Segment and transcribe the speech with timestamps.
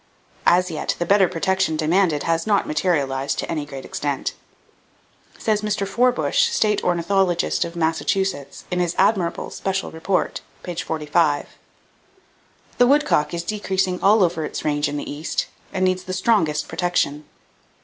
[0.47, 4.33] As yet, the better protection demanded has not materialized to any great extent.
[5.37, 5.87] Says Mr.
[5.87, 10.73] Forbush, State Ornithologist of Massachusetts, in his admirable "Special Report," p.
[10.73, 11.49] 45:
[12.79, 16.67] "The woodcock is decreasing all over its range in the East, and needs the strongest
[16.67, 17.25] protection.